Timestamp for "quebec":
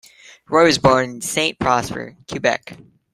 2.27-2.75